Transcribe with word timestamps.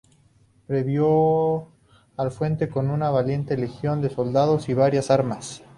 Previó 0.65 1.67
al 2.17 2.31
fuerte 2.31 2.69
con 2.69 2.89
una 2.89 3.11
valiente 3.11 3.55
legión 3.55 4.01
de 4.01 4.09
soldados 4.09 4.67
y 4.67 4.73
varias 4.73 5.11
armas. 5.11 5.61